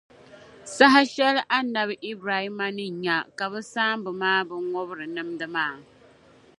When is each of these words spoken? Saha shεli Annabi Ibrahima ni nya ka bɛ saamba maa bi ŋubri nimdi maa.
Saha 0.75 1.01
shεli 1.13 1.41
Annabi 1.57 1.95
Ibrahima 2.11 2.67
ni 2.77 2.85
nya 3.03 3.17
ka 3.37 3.45
bɛ 3.51 3.59
saamba 3.71 4.11
maa 4.21 4.41
bi 4.47 4.55
ŋubri 4.71 5.05
nimdi 5.15 5.45
maa. 5.55 5.75